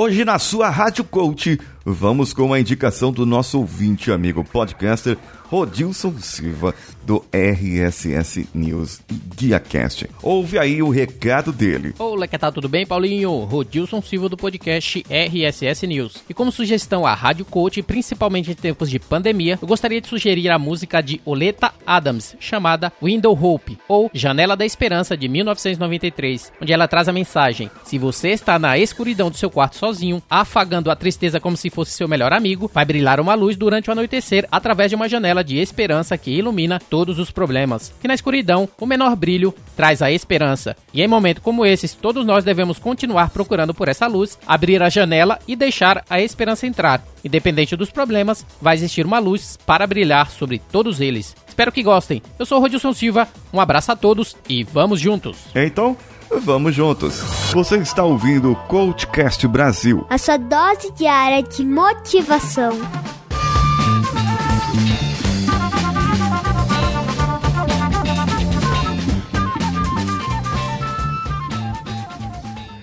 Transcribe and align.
Hoje 0.00 0.24
na 0.24 0.38
sua 0.38 0.70
Rádio 0.70 1.02
Coach, 1.02 1.58
vamos 1.84 2.32
com 2.32 2.52
a 2.52 2.60
indicação 2.60 3.12
do 3.12 3.24
nosso 3.24 3.58
ouvinte 3.58 4.10
amigo 4.10 4.44
podcaster 4.44 5.16
Rodilson 5.48 6.14
Silva, 6.18 6.74
do 7.06 7.24
RSS 7.32 8.46
News 8.54 9.00
e 9.10 9.14
GuiaCast. 9.14 10.06
Ouve 10.22 10.58
aí 10.58 10.82
o 10.82 10.90
recado 10.90 11.52
dele. 11.52 11.94
Olá, 11.98 12.26
que 12.26 12.36
tal? 12.36 12.52
Tudo 12.52 12.68
bem, 12.68 12.86
Paulinho? 12.86 13.44
Rodilson 13.44 14.02
Silva 14.02 14.28
do 14.28 14.36
podcast 14.36 15.02
RSS 15.08 15.86
News. 15.86 16.22
E 16.28 16.34
como 16.34 16.52
sugestão 16.52 17.06
à 17.06 17.14
Rádio 17.14 17.46
Coach, 17.46 17.82
principalmente 17.82 18.50
em 18.50 18.54
tempos 18.54 18.90
de 18.90 18.98
pandemia, 18.98 19.58
eu 19.60 19.66
gostaria 19.66 20.02
de 20.02 20.08
sugerir 20.08 20.50
a 20.50 20.58
música 20.58 21.00
de 21.00 21.18
Oleta 21.24 21.72
Adams, 21.86 22.36
chamada 22.38 22.92
Window 23.02 23.32
Hope, 23.32 23.78
ou 23.88 24.10
Janela 24.12 24.54
da 24.54 24.66
Esperança, 24.66 25.16
de 25.16 25.28
1993, 25.28 26.52
onde 26.60 26.74
ela 26.74 26.86
traz 26.86 27.08
a 27.08 27.12
mensagem: 27.12 27.70
Se 27.84 27.96
você 27.96 28.30
está 28.30 28.58
na 28.58 28.76
escuridão 28.76 29.30
do 29.30 29.36
seu 29.38 29.50
quarto 29.50 29.76
sozinho, 29.76 30.22
afagando 30.28 30.90
a 30.90 30.96
tristeza 30.96 31.40
como 31.40 31.56
se 31.56 31.70
fosse 31.78 31.92
seu 31.92 32.08
melhor 32.08 32.32
amigo, 32.32 32.68
vai 32.74 32.84
brilhar 32.84 33.20
uma 33.20 33.36
luz 33.36 33.56
durante 33.56 33.88
o 33.88 33.92
anoitecer 33.92 34.48
através 34.50 34.90
de 34.90 34.96
uma 34.96 35.08
janela 35.08 35.44
de 35.44 35.58
esperança 35.58 36.18
que 36.18 36.32
ilumina 36.32 36.80
todos 36.80 37.20
os 37.20 37.30
problemas. 37.30 37.94
Que 38.00 38.08
na 38.08 38.14
escuridão, 38.14 38.68
o 38.80 38.84
menor 38.84 39.14
brilho 39.14 39.54
traz 39.76 40.02
a 40.02 40.10
esperança. 40.10 40.76
E 40.92 41.00
em 41.00 41.06
momentos 41.06 41.40
como 41.40 41.64
esses, 41.64 41.94
todos 41.94 42.26
nós 42.26 42.42
devemos 42.42 42.80
continuar 42.80 43.30
procurando 43.30 43.72
por 43.72 43.86
essa 43.86 44.08
luz, 44.08 44.36
abrir 44.44 44.82
a 44.82 44.88
janela 44.88 45.38
e 45.46 45.54
deixar 45.54 46.04
a 46.10 46.20
esperança 46.20 46.66
entrar. 46.66 47.00
Independente 47.24 47.76
dos 47.76 47.92
problemas, 47.92 48.44
vai 48.60 48.74
existir 48.74 49.06
uma 49.06 49.20
luz 49.20 49.56
para 49.64 49.86
brilhar 49.86 50.32
sobre 50.32 50.60
todos 50.72 51.00
eles. 51.00 51.36
Espero 51.46 51.70
que 51.70 51.84
gostem. 51.84 52.20
Eu 52.40 52.44
sou 52.44 52.58
o 52.58 52.60
Rodilson 52.60 52.92
Silva, 52.92 53.28
um 53.52 53.60
abraço 53.60 53.92
a 53.92 53.96
todos 53.96 54.36
e 54.48 54.64
vamos 54.64 54.98
juntos. 54.98 55.38
Então, 55.54 55.96
vamos 56.30 56.74
juntos. 56.74 57.20
Você 57.52 57.76
está 57.78 58.04
ouvindo 58.04 58.52
o 58.52 58.56
Coachcast 58.56 59.46
Brasil. 59.46 60.06
A 60.10 60.18
sua 60.18 60.36
dose 60.36 60.92
diária 60.92 61.42
de 61.42 61.64
motivação. 61.64 62.72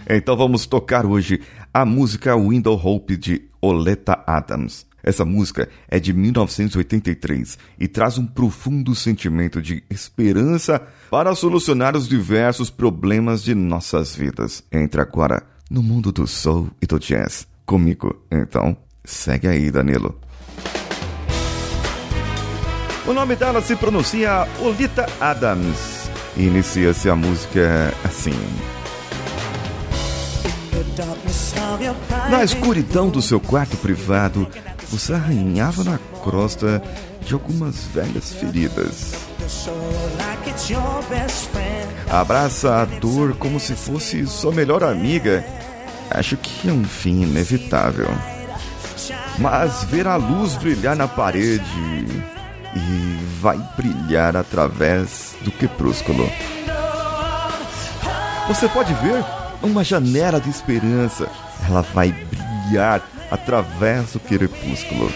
Então 0.07 0.37
vamos 0.37 0.67
tocar 0.67 1.05
hoje 1.05 1.41
a 1.73 1.83
música 1.83 2.37
Window 2.37 2.79
Hope 2.81 3.17
de 3.17 3.49
Oleta 3.59 4.23
Adams. 4.27 4.85
Essa 5.05 5.23
música 5.23 5.69
é 5.87 5.99
de 5.99 6.11
1983 6.11 7.59
e 7.79 7.87
traz 7.87 8.17
um 8.17 8.25
profundo 8.25 8.95
sentimento 8.95 9.61
de 9.61 9.83
esperança 9.87 10.81
para 11.11 11.35
solucionar 11.35 11.95
os 11.95 12.07
diversos 12.07 12.71
problemas 12.71 13.43
de 13.43 13.53
nossas 13.53 14.15
vidas. 14.15 14.63
Entre 14.71 14.99
agora 14.99 15.43
no 15.69 15.83
mundo 15.83 16.11
do 16.11 16.25
soul 16.25 16.71
e 16.81 16.87
do 16.87 16.97
jazz. 16.97 17.47
Comigo, 17.67 18.19
então, 18.31 18.75
segue 19.03 19.47
aí, 19.47 19.69
Danilo. 19.69 20.19
O 23.05 23.13
nome 23.13 23.35
dela 23.35 23.61
se 23.61 23.75
pronuncia 23.75 24.47
Olita 24.59 25.05
Adams. 25.21 26.09
E 26.35 26.47
inicia-se 26.47 27.07
a 27.07 27.15
música 27.15 27.93
assim. 28.03 28.33
Na 32.29 32.43
escuridão 32.43 33.09
do 33.09 33.21
seu 33.21 33.39
quarto 33.39 33.77
privado, 33.77 34.47
você 34.89 35.13
arranhava 35.13 35.83
na 35.83 35.99
crosta 36.23 36.81
de 37.21 37.33
algumas 37.33 37.85
velhas 37.85 38.33
feridas. 38.33 39.13
Abraça 42.09 42.81
a 42.81 42.85
dor 42.85 43.35
como 43.37 43.59
se 43.59 43.73
fosse 43.73 44.25
sua 44.27 44.51
melhor 44.51 44.83
amiga. 44.83 45.43
Acho 46.09 46.37
que 46.37 46.69
é 46.69 46.71
um 46.71 46.83
fim 46.83 47.23
inevitável. 47.23 48.09
Mas 49.39 49.83
ver 49.85 50.07
a 50.07 50.15
luz 50.15 50.55
brilhar 50.55 50.95
na 50.95 51.07
parede 51.07 51.63
e 52.75 53.25
vai 53.41 53.57
brilhar 53.75 54.37
através 54.37 55.35
do 55.41 55.51
crepúsculo. 55.51 56.29
Você 58.47 58.69
pode 58.69 58.93
ver 58.95 59.23
uma 59.63 59.83
janela 59.83 60.39
de 60.39 60.49
esperança. 60.49 61.27
Ela 61.67 61.81
vai 61.81 62.11
brilhar 62.11 63.01
através 63.35 64.13
do 64.13 64.19
crepúsculo. 64.19 65.11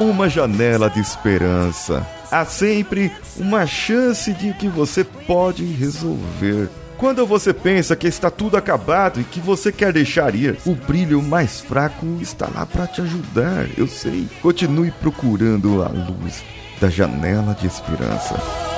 Uma 0.00 0.28
janela 0.28 0.88
de 0.88 1.00
esperança. 1.00 2.06
Há 2.30 2.44
sempre 2.44 3.10
uma 3.36 3.66
chance 3.66 4.32
de 4.32 4.52
que 4.54 4.68
você 4.68 5.02
pode 5.02 5.64
resolver. 5.64 6.68
Quando 6.96 7.26
você 7.26 7.52
pensa 7.52 7.96
que 7.96 8.06
está 8.06 8.30
tudo 8.30 8.56
acabado 8.56 9.20
e 9.20 9.24
que 9.24 9.40
você 9.40 9.70
quer 9.72 9.92
deixar 9.92 10.34
ir, 10.34 10.58
o 10.64 10.74
brilho 10.74 11.22
mais 11.22 11.60
fraco 11.60 12.06
está 12.20 12.48
lá 12.52 12.64
para 12.66 12.86
te 12.86 13.00
ajudar. 13.00 13.66
Eu 13.76 13.86
sei. 13.86 14.28
Continue 14.40 14.90
procurando 14.90 15.82
a 15.82 15.88
luz 15.88 16.42
da 16.80 16.88
janela 16.88 17.54
de 17.54 17.66
esperança. 17.66 18.77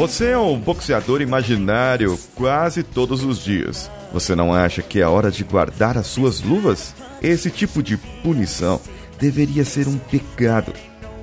Você 0.00 0.30
é 0.30 0.38
um 0.38 0.58
boxeador 0.58 1.20
imaginário 1.20 2.18
quase 2.34 2.82
todos 2.82 3.22
os 3.22 3.38
dias. 3.38 3.90
Você 4.14 4.34
não 4.34 4.50
acha 4.50 4.80
que 4.80 4.98
é 4.98 5.06
hora 5.06 5.30
de 5.30 5.44
guardar 5.44 5.98
as 5.98 6.06
suas 6.06 6.40
luvas? 6.40 6.94
Esse 7.20 7.50
tipo 7.50 7.82
de 7.82 7.98
punição 7.98 8.80
deveria 9.18 9.62
ser 9.62 9.86
um 9.86 9.98
pecado. 9.98 10.72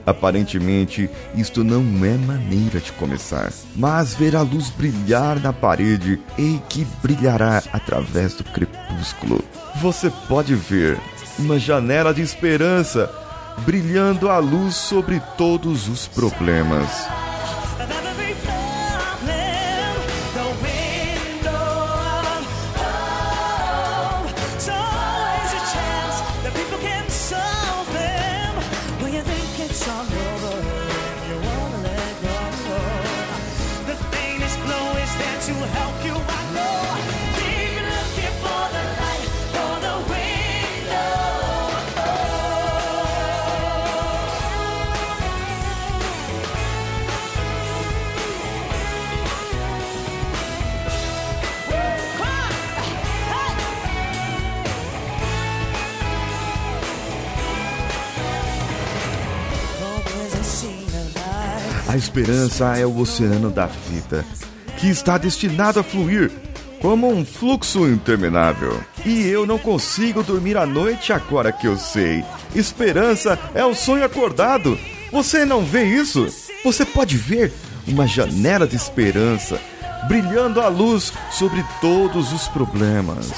Aparentemente, 0.06 1.10
isto 1.34 1.64
não 1.64 1.82
é 2.06 2.14
maneira 2.18 2.80
de 2.80 2.92
começar. 2.92 3.52
Mas 3.76 4.14
ver 4.14 4.36
a 4.36 4.44
luz 4.44 4.70
brilhar 4.70 5.40
na 5.40 5.52
parede 5.52 6.22
e 6.38 6.62
que 6.70 6.86
brilhará 7.02 7.64
através 7.74 8.36
do 8.36 8.44
crepúsculo. 8.44 9.44
Você 9.82 10.12
pode 10.28 10.54
ver 10.54 11.00
uma 11.40 11.58
janela 11.58 12.14
de 12.14 12.22
esperança 12.22 13.12
brilhando 13.66 14.30
a 14.30 14.38
luz 14.38 14.76
sobre 14.76 15.20
todos 15.36 15.88
os 15.88 16.08
problemas. 16.08 17.08
it's 29.70 29.88
over 29.88 30.56
you 31.28 31.36
wanna 31.48 31.80
let 31.84 32.14
go. 32.24 32.38
The 33.90 33.96
faintest 34.12 34.60
is 35.04 35.12
there 35.20 35.40
to 35.48 35.54
help 35.78 36.06
you, 36.06 36.16
I 36.16 36.42
know. 36.54 37.17
Esperança 61.98 62.78
é 62.78 62.86
o 62.86 62.96
oceano 63.00 63.50
da 63.50 63.66
vida, 63.66 64.24
que 64.78 64.88
está 64.88 65.18
destinado 65.18 65.80
a 65.80 65.84
fluir 65.84 66.32
como 66.80 67.12
um 67.12 67.26
fluxo 67.26 67.88
interminável. 67.88 68.80
E 69.04 69.26
eu 69.26 69.48
não 69.48 69.58
consigo 69.58 70.22
dormir 70.22 70.58
à 70.58 70.66
noite 70.66 71.12
agora 71.12 71.52
que 71.52 71.68
eu 71.68 71.76
sei. 71.76 72.24
Esperança 72.54 73.40
é 73.56 73.66
o 73.66 73.74
sonho 73.74 74.06
acordado. 74.06 74.78
Você 75.12 75.44
não 75.44 75.66
vê 75.66 75.86
isso? 75.86 76.28
Você 76.64 76.86
pode 76.86 77.18
ver 77.18 77.52
uma 77.88 78.06
janela 78.06 78.68
de 78.68 78.76
esperança 78.76 79.60
brilhando 80.08 80.62
a 80.62 80.68
luz 80.68 81.12
sobre 81.32 81.66
todos 81.82 82.32
os 82.32 82.48
problemas. 82.48 83.32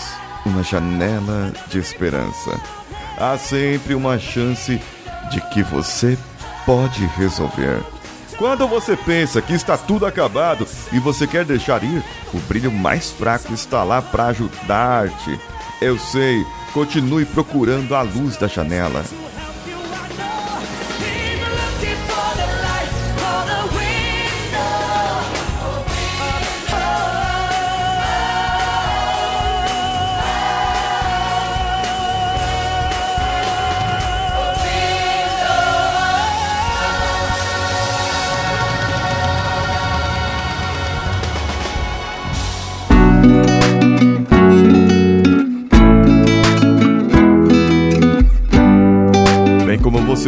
Uma 0.45 0.63
janela 0.63 1.53
de 1.69 1.79
esperança. 1.79 2.59
Há 3.17 3.37
sempre 3.37 3.95
uma 3.95 4.19
chance 4.19 4.81
de 5.31 5.39
que 5.49 5.63
você 5.63 6.17
pode 6.65 7.05
resolver. 7.17 7.81
Quando 8.39 8.65
você 8.69 8.95
pensa 8.95 9.41
que 9.41 9.51
está 9.51 9.77
tudo 9.77 10.05
acabado 10.05 10.65
e 10.93 10.97
você 10.97 11.27
quer 11.27 11.43
deixar 11.43 11.83
ir, 11.83 12.01
o 12.33 12.37
brilho 12.47 12.71
mais 12.71 13.11
fraco 13.11 13.53
está 13.53 13.83
lá 13.83 14.01
para 14.01 14.27
ajudar-te. 14.27 15.37
Eu 15.81 15.99
sei, 15.99 16.45
continue 16.73 17.25
procurando 17.25 17.93
a 17.93 18.01
luz 18.01 18.37
da 18.37 18.47
janela. 18.47 19.03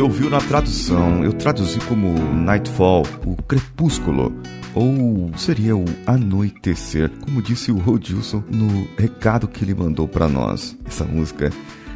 Você 0.01 0.03
ouviu 0.03 0.29
na 0.31 0.39
tradução. 0.39 1.23
Eu 1.23 1.31
traduzi 1.31 1.79
como 1.81 2.13
Nightfall, 2.33 3.05
o 3.25 3.35
crepúsculo. 3.43 4.33
Ou 4.73 5.31
seria 5.37 5.75
o 5.75 5.85
anoitecer, 6.07 7.11
como 7.19 7.41
disse 7.41 7.71
o 7.71 7.77
Rodilson 7.77 8.43
no 8.49 8.87
recado 8.97 9.47
que 9.47 9.63
ele 9.63 9.75
mandou 9.75 10.07
para 10.07 10.27
nós. 10.27 10.75
Essa 10.85 11.03
música, 11.03 11.51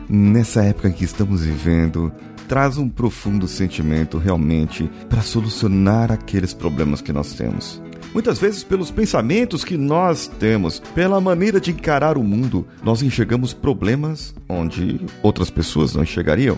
nessa 0.09 0.63
época 0.63 0.91
que 0.91 1.03
estamos 1.03 1.43
vivendo, 1.43 2.11
traz 2.47 2.77
um 2.77 2.87
profundo 2.87 3.47
sentimento 3.47 4.17
realmente 4.17 4.89
para 5.09 5.21
solucionar 5.21 6.11
aqueles 6.11 6.53
problemas 6.53 7.01
que 7.01 7.13
nós 7.13 7.33
temos. 7.33 7.81
Muitas 8.15 8.39
vezes, 8.39 8.63
pelos 8.63 8.91
pensamentos 8.91 9.65
que 9.65 9.75
nós 9.75 10.25
temos, 10.39 10.79
pela 10.79 11.19
maneira 11.19 11.59
de 11.59 11.71
encarar 11.71 12.17
o 12.17 12.23
mundo, 12.23 12.65
nós 12.81 13.01
enxergamos 13.01 13.53
problemas 13.53 14.33
onde 14.47 15.01
outras 15.21 15.49
pessoas 15.49 15.93
não 15.93 16.03
enxergariam. 16.03 16.57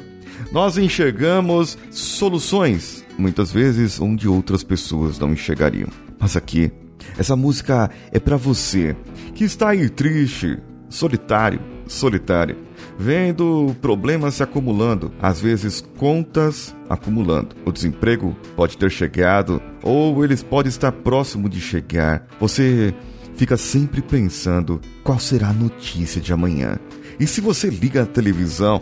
Nós 0.52 0.78
enxergamos 0.78 1.76
soluções, 1.90 3.04
muitas 3.18 3.52
vezes, 3.52 4.00
onde 4.00 4.28
outras 4.28 4.64
pessoas 4.64 5.18
não 5.18 5.34
enxergariam. 5.34 5.90
Mas 6.20 6.38
aqui, 6.38 6.72
essa 7.18 7.36
música 7.36 7.90
é 8.12 8.20
para 8.20 8.38
você 8.38 8.96
que 9.34 9.44
está 9.44 9.70
aí 9.70 9.90
triste, 9.90 10.60
solitário, 10.88 11.60
solitário, 11.88 12.56
vendo 12.98 13.76
problemas 13.82 14.36
se 14.36 14.44
acumulando, 14.44 15.12
às 15.22 15.40
vezes 15.40 15.82
contas 15.98 16.76
acumulando. 16.90 17.56
O 17.66 17.72
desemprego 17.72 18.36
pode 18.56 18.78
ter 18.78 18.90
chegado 18.90 19.62
ou 19.84 20.24
eles 20.24 20.42
podem 20.42 20.70
estar 20.70 20.92
próximo 20.92 21.48
de 21.48 21.62
chegar. 21.62 22.26
Você 22.40 22.94
fica 23.36 23.56
sempre 23.56 24.02
pensando 24.02 24.82
qual 25.04 25.20
será 25.20 25.50
a 25.50 25.54
notícia 25.54 26.20
de 26.20 26.34
amanhã. 26.34 26.78
E 27.20 27.28
se 27.28 27.40
você 27.42 27.70
liga 27.70 28.04
a 28.04 28.06
televisão, 28.06 28.82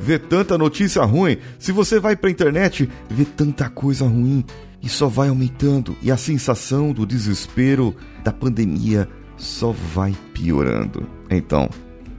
vê 0.00 0.18
tanta 0.18 0.56
notícia 0.56 1.02
ruim, 1.02 1.38
se 1.58 1.72
você 1.72 2.00
vai 2.00 2.16
para 2.16 2.28
a 2.28 2.32
internet, 2.32 2.88
vê 3.08 3.24
tanta 3.24 3.68
coisa 3.68 4.04
ruim, 4.04 4.44
e 4.82 4.88
só 4.88 5.08
vai 5.08 5.28
aumentando, 5.28 5.96
e 6.02 6.12
a 6.12 6.16
sensação 6.16 6.92
do 6.92 7.06
desespero 7.06 7.94
da 8.22 8.32
pandemia 8.32 9.08
só 9.36 9.72
vai 9.72 10.14
piorando. 10.32 11.08
Então, 11.30 11.68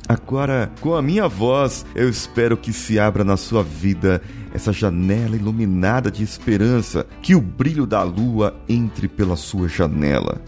agora 0.07 0.71
com 0.81 0.95
a 0.95 1.01
minha 1.01 1.27
voz, 1.27 1.85
eu 1.93 2.09
espero 2.09 2.55
que 2.55 2.71
se 2.71 2.99
abra 2.99 3.23
na 3.23 3.37
sua 3.37 3.63
vida 3.63 4.21
essa 4.53 4.71
janela 4.71 5.35
iluminada 5.35 6.09
de 6.09 6.23
esperança, 6.23 7.05
que 7.21 7.35
o 7.35 7.41
brilho 7.41 7.85
da 7.85 8.03
lua 8.03 8.55
entre 8.67 9.07
pela 9.07 9.35
sua 9.35 9.67
janela. 9.67 10.41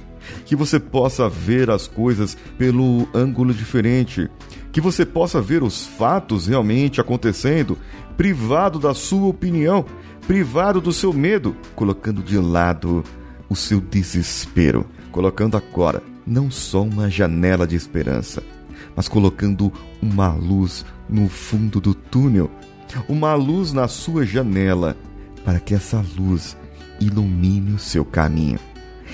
Que 0.46 0.56
você 0.56 0.80
possa 0.80 1.28
ver 1.28 1.70
as 1.70 1.88
coisas 1.88 2.38
pelo 2.58 3.08
ângulo 3.14 3.54
diferente, 3.54 4.30
que 4.72 4.80
você 4.80 5.06
possa 5.06 5.42
ver 5.42 5.64
os 5.64 5.86
fatos 5.86 6.48
realmente 6.48 7.02
acontecendo, 7.02 7.78
privado 8.16 8.80
da 8.80 8.94
sua 8.94 9.28
opinião, 9.28 9.86
privado 10.28 10.80
do 10.80 10.94
seu 10.94 11.12
medo, 11.12 11.56
colocando 11.76 12.22
de 12.22 12.38
lado 12.38 13.04
o 13.50 13.56
seu 13.56 13.82
desespero, 13.82 14.86
colocando 15.12 15.58
agora 15.58 16.04
não 16.26 16.52
só 16.52 16.84
uma 16.84 17.10
janela 17.10 17.66
de 17.66 17.76
esperança, 17.76 18.44
mas 19.00 19.08
colocando 19.08 19.72
uma 20.02 20.34
luz 20.34 20.86
no 21.08 21.30
fundo 21.30 21.80
do 21.80 21.94
túnel, 21.94 22.52
uma 23.08 23.34
luz 23.34 23.72
na 23.72 23.88
sua 23.88 24.26
janela, 24.26 24.98
para 25.46 25.58
que 25.58 25.74
essa 25.74 26.04
luz 26.18 26.58
ilumine 27.00 27.72
o 27.72 27.80
seu 27.80 28.04
caminho. 28.04 28.60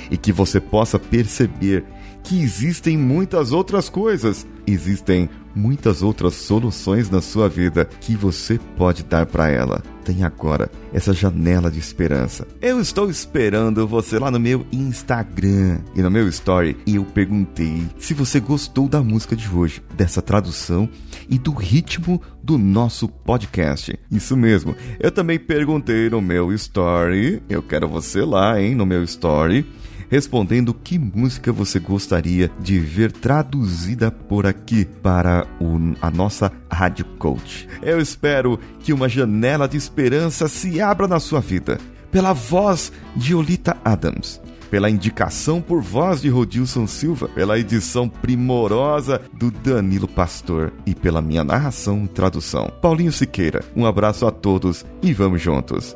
E 0.10 0.18
que 0.18 0.32
você 0.32 0.60
possa 0.60 0.98
perceber 0.98 1.86
que 2.24 2.42
existem 2.42 2.98
muitas 2.98 3.52
outras 3.52 3.88
coisas, 3.88 4.48
existem 4.66 5.30
muitas 5.56 6.02
outras 6.02 6.36
soluções 6.36 7.10
na 7.10 7.22
sua 7.22 7.48
vida 7.48 7.86
que 7.86 8.16
você 8.16 8.60
pode 8.78 9.04
dar 9.04 9.26
para 9.26 9.50
ela. 9.50 9.82
Tem 10.04 10.24
agora 10.24 10.70
essa 10.94 11.14
janela 11.14 11.72
de 11.72 11.80
esperança. 11.80 12.48
Eu 12.62 12.80
estou 12.80 13.10
esperando 13.10 13.88
você 13.88 14.20
lá 14.20 14.30
no 14.30 14.40
meu 14.40 14.64
Instagram 14.72 15.80
e 15.96 16.02
no 16.02 16.12
meu 16.12 16.28
story 16.28 16.78
eu 16.86 17.04
perguntei 17.04 17.88
se 17.98 18.14
você 18.14 18.40
gostou 18.40 18.88
da 18.88 19.02
música 19.02 19.36
de 19.36 19.50
hoje, 19.50 19.82
dessa 19.96 20.22
tradução 20.22 20.88
e 21.28 21.40
do 21.40 21.52
ritmo 21.52 22.22
do 22.44 22.58
nosso 22.58 23.08
podcast. 23.08 23.98
Isso 24.12 24.38
mesmo. 24.38 24.76
Eu 25.00 25.10
também 25.10 25.40
perguntei 25.40 26.08
no 26.10 26.22
meu 26.22 26.54
story. 26.54 27.42
Eu 27.50 27.64
quero 27.64 27.88
você 27.88 28.22
lá, 28.22 28.62
hein, 28.62 28.76
no 28.76 28.86
meu 28.86 29.04
story 29.04 29.66
respondendo 30.10 30.74
que 30.74 30.98
música 30.98 31.52
você 31.52 31.80
gostaria 31.80 32.52
de 32.60 32.80
ver 32.80 33.12
traduzida 33.12 34.12
por 34.12 34.46
aqui 34.46 34.86
para 34.86 35.48
o, 35.60 35.96
a 36.02 36.10
nossa 36.10 36.52
Rádio 36.72 37.06
Coach. 37.18 37.68
Eu 37.82 38.00
espero 38.00 38.60
que 38.80 38.94
uma 38.94 39.10
janela 39.10 39.68
de 39.68 39.78
esperança 39.78 40.48
se 40.48 40.82
abra 40.82 41.08
na 41.08 41.20
sua 41.20 41.40
vida 41.40 41.80
pela 42.12 42.34
voz 42.34 42.92
de 43.16 43.36
Olita 43.36 43.76
Adams 43.84 44.42
pela 44.70 44.90
indicação 44.90 45.62
por 45.62 45.82
voz 45.82 46.22
de 46.22 46.28
Rodilson 46.28 46.88
Silva, 46.88 47.30
pela 47.30 47.58
edição 47.58 48.10
primorosa 48.10 49.22
do 49.32 49.50
Danilo 49.50 50.08
Pastor 50.08 50.74
e 50.86 50.94
pela 50.94 51.22
minha 51.22 51.44
narração 51.44 52.04
e 52.04 52.08
tradução. 52.08 52.70
Paulinho 52.82 53.12
Siqueira, 53.12 53.64
um 53.76 53.86
abraço 53.86 54.26
a 54.26 54.32
todos 54.32 54.86
e 55.02 55.14
vamos 55.14 55.42
juntos. 55.42 55.96